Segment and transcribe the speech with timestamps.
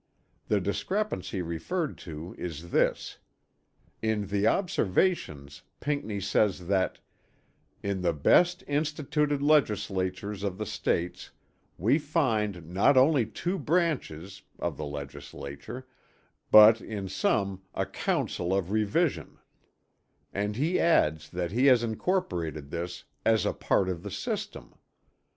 [0.47, 3.19] The discrepancy referred to is this:
[4.01, 6.97] In the Observations Pinckney says that,
[7.83, 11.29] "in the best instituted Legislatures of the States
[11.77, 15.85] we find not only two branches [of the legislature]
[16.49, 19.37] but in some 'a council of revision'";
[20.33, 24.73] and he adds that he has incorporated this "as a part of the system."